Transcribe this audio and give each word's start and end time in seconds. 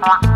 了。 0.00 0.29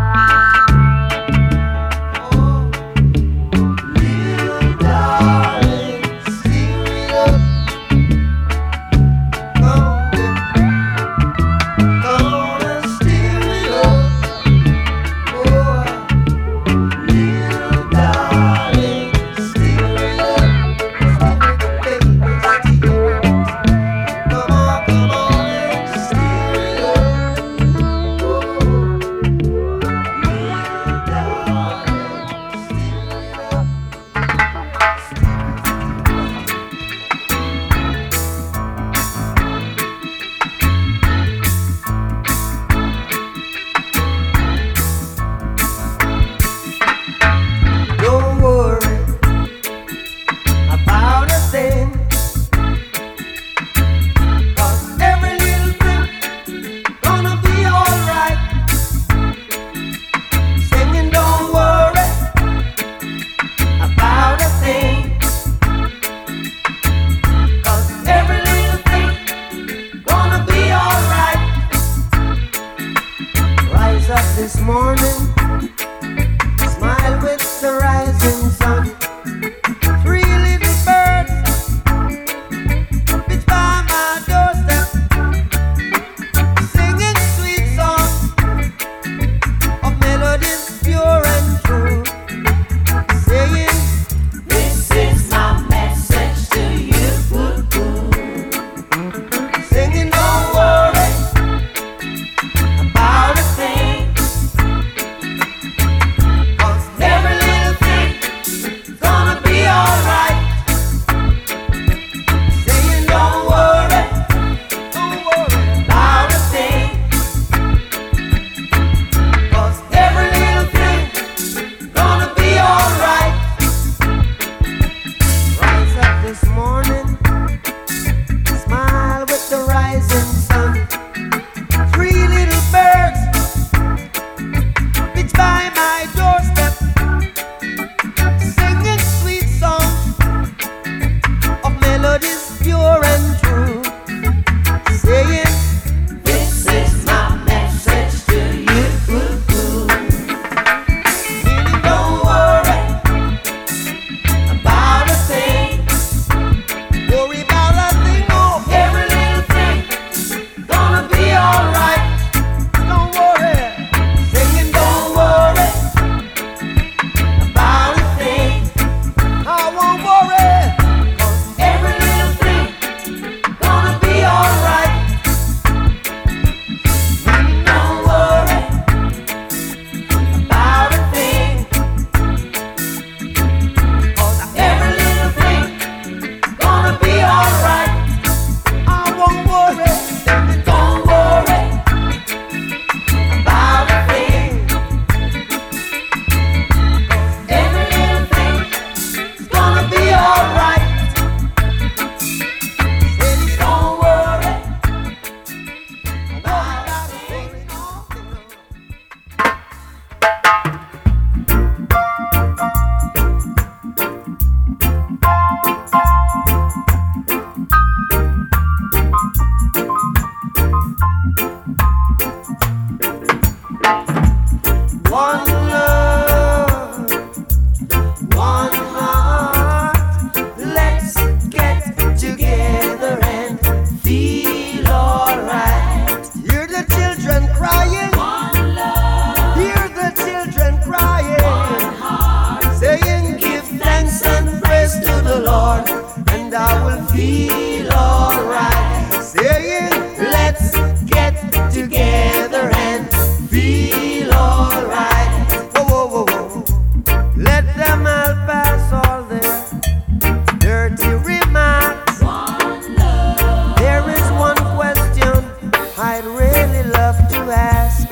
is 267.45 268.05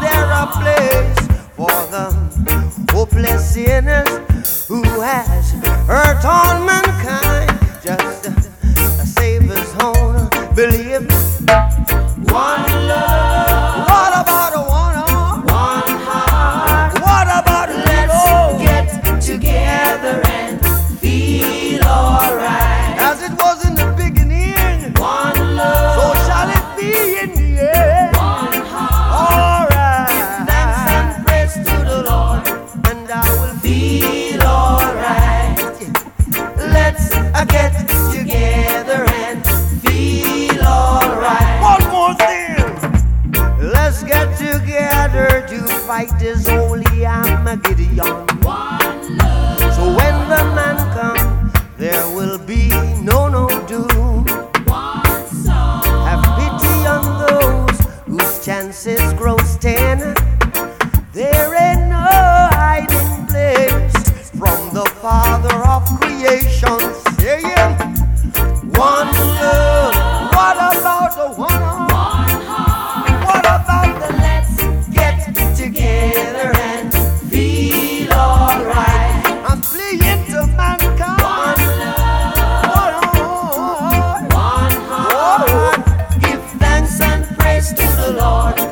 there 0.00 0.30
a 0.32 0.46
place 0.56 1.20
for 1.56 1.76
the 1.92 2.06
hopeless 2.90 3.52
sinners 3.52 4.66
who 4.66 4.82
has 5.00 5.52
hurt 5.86 6.22
torment? 6.22 6.62
mankind? 6.66 7.01
the 88.02 88.12
Lord. 88.14 88.71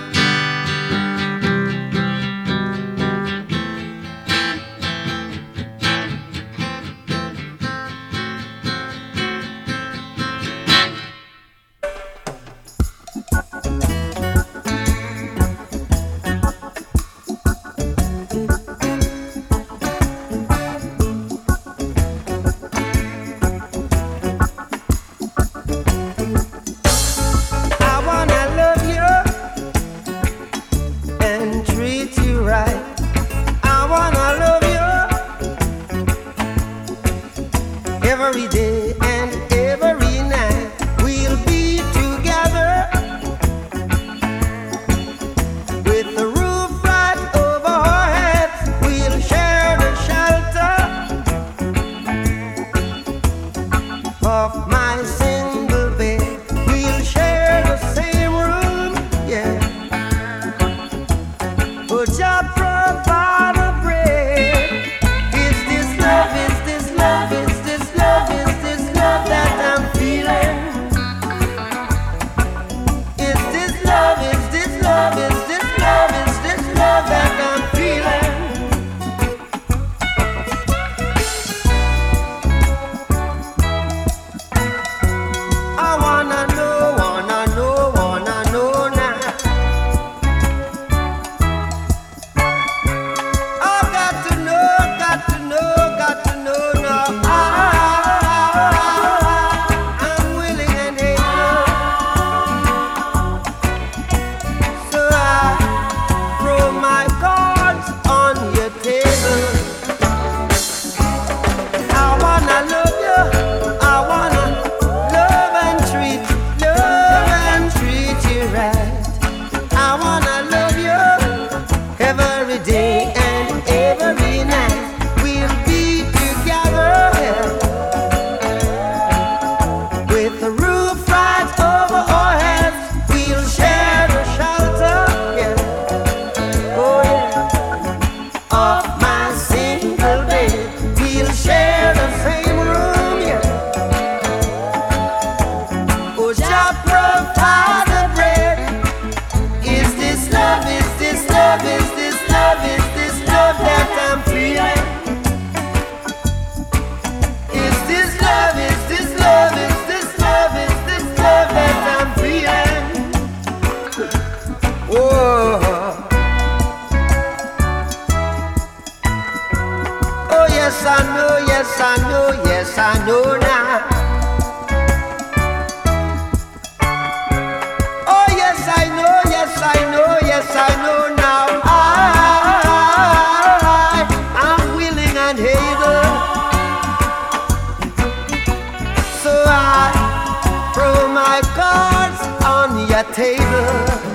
table. 193.13 194.10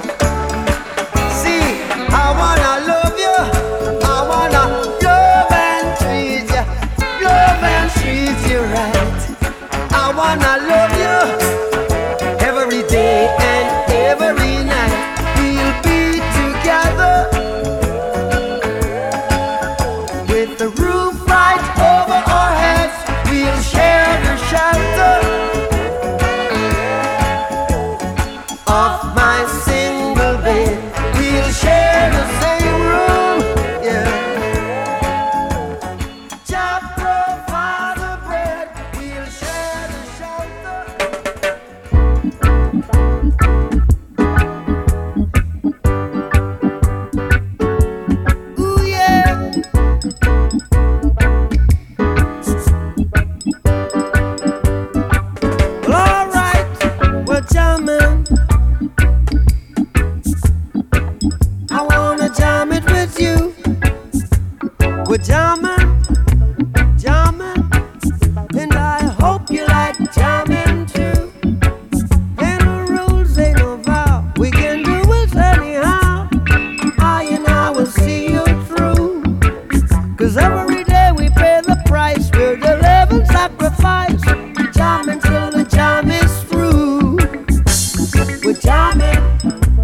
jamming. 88.67 89.76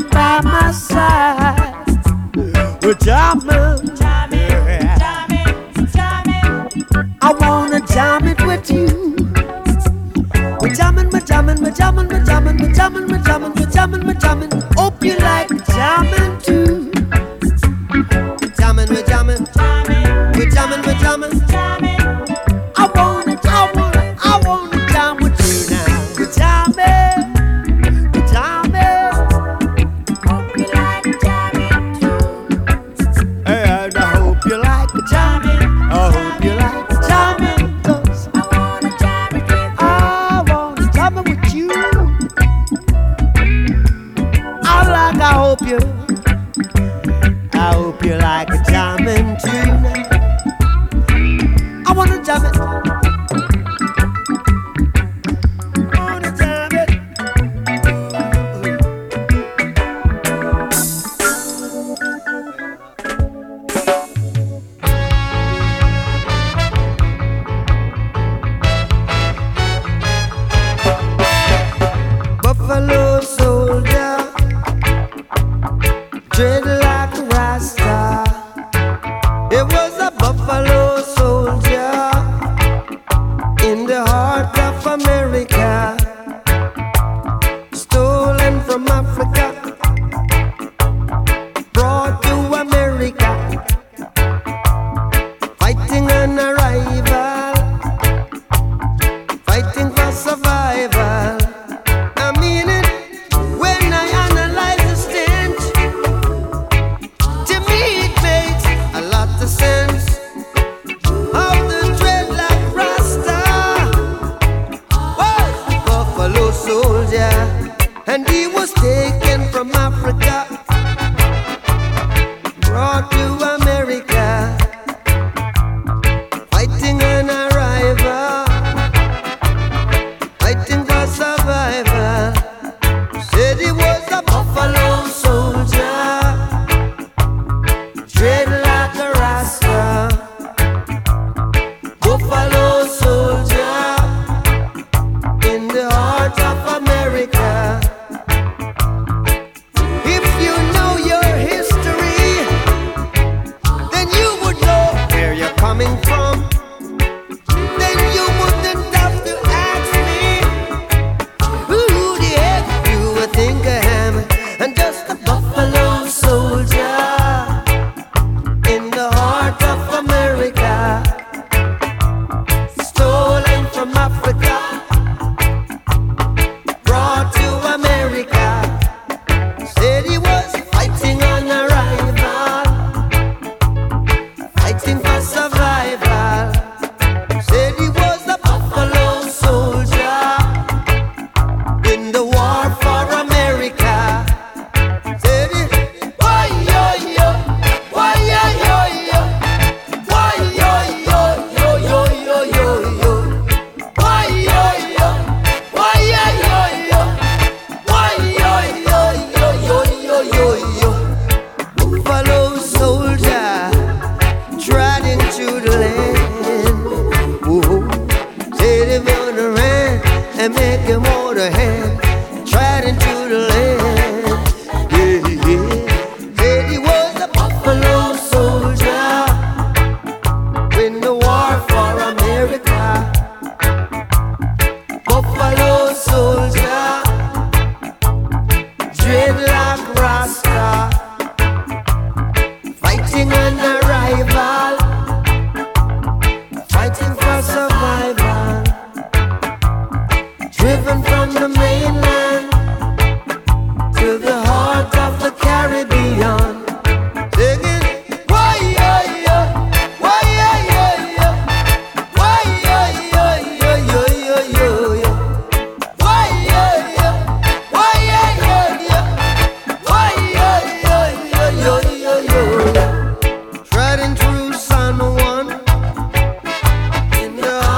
stand 0.00 0.10
by 0.10 0.40
my 0.42 0.70
side. 0.72 1.84
We're 2.82 2.94
jamming. 2.94 3.90
I 7.26 7.32
wanna 7.40 7.80
jam 7.86 8.26
it 8.28 8.40
with 8.46 8.70
you. 8.70 9.16
We 10.60 10.70
jamming, 10.70 11.10
we 11.10 11.20
jamming, 11.20 11.62
we 11.62 11.70
jamming, 11.70 12.08
we 12.08 12.20
jamming, 12.24 12.56
we 12.58 12.72
jamming, 12.72 13.06
we 13.06 13.18
jamming, 13.18 13.54
we 13.54 13.66
jamming, 13.66 14.06
we 14.06 14.14
jamming. 14.14 14.50
Hope 14.76 15.02
you 15.02 15.16
like 15.16 15.48
jamming 15.66 16.38
too. 16.40 16.93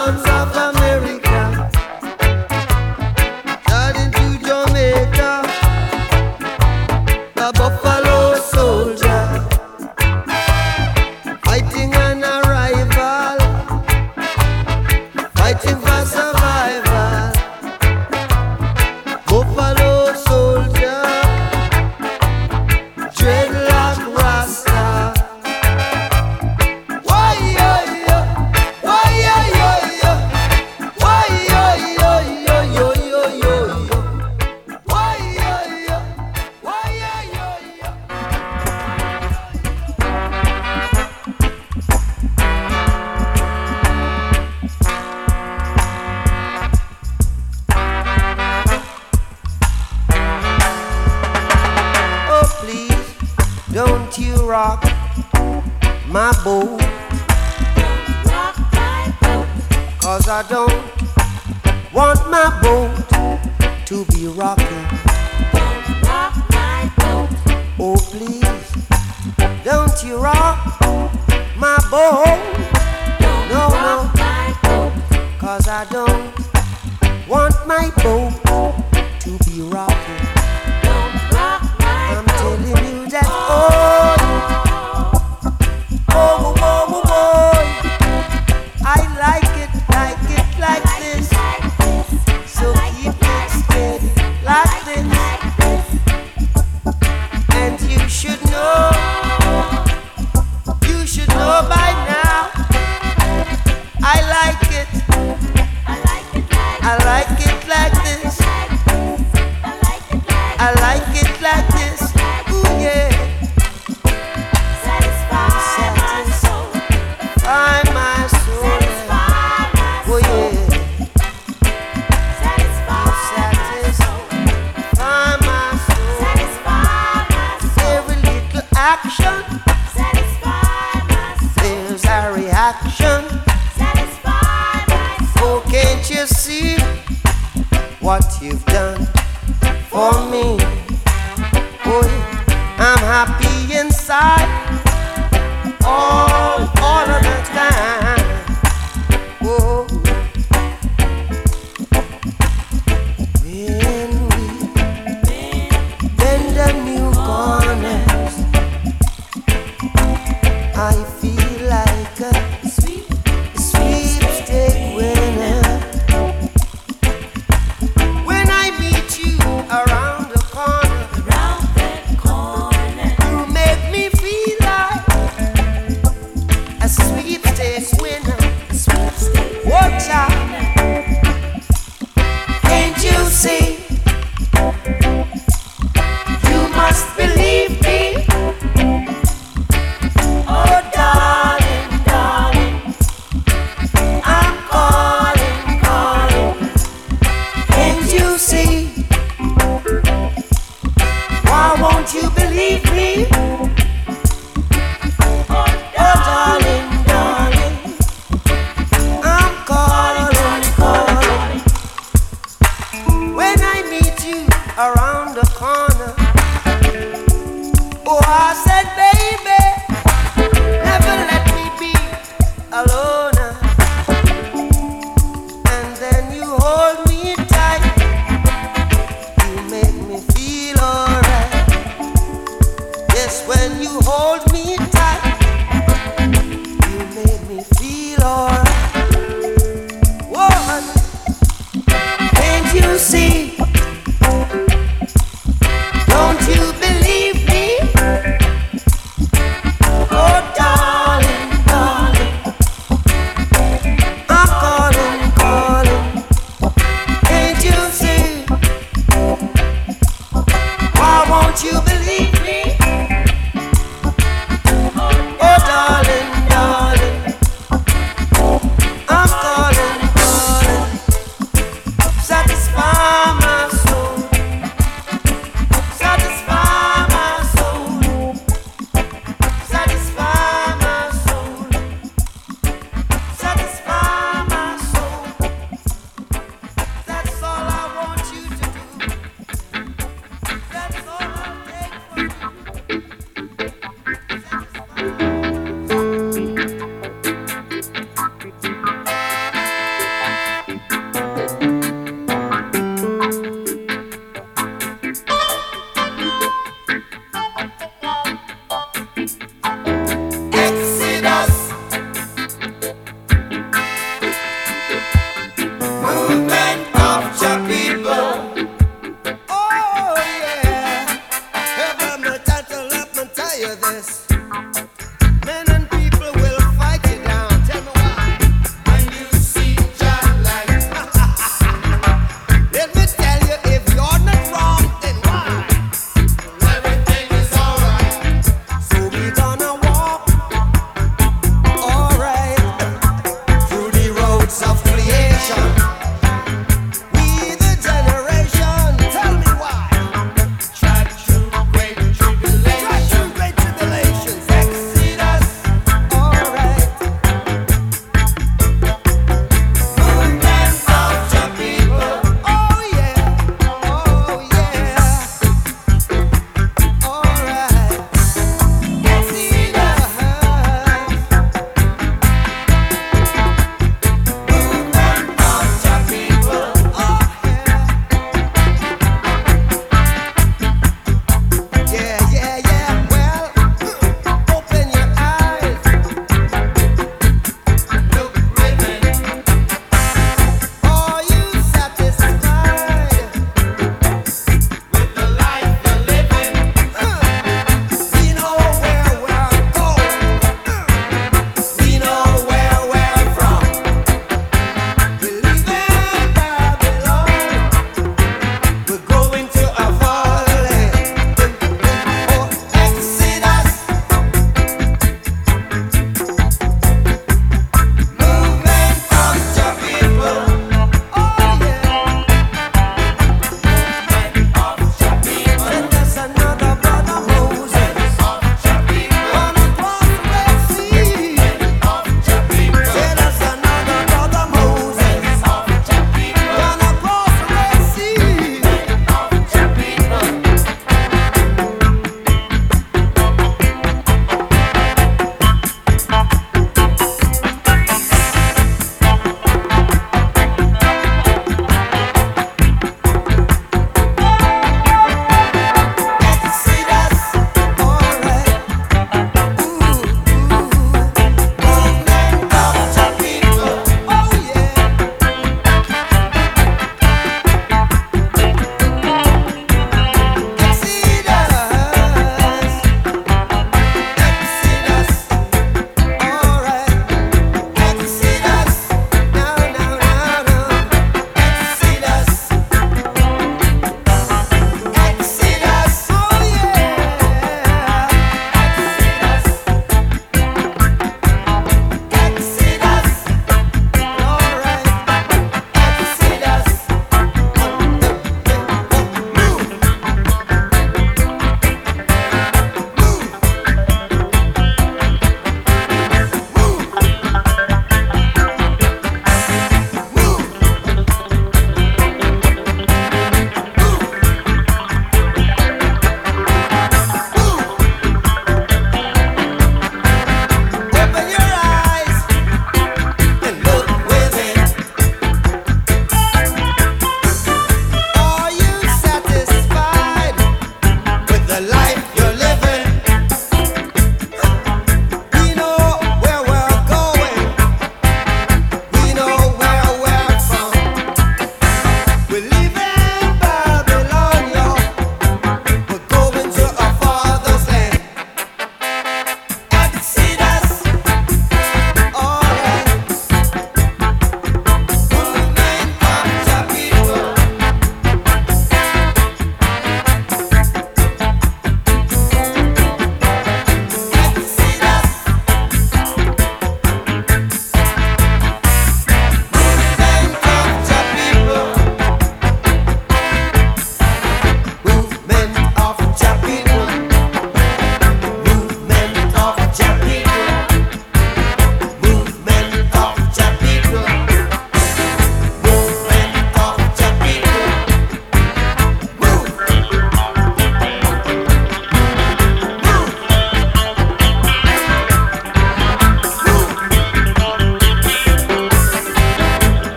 arms 0.00 0.24
of 0.24 0.59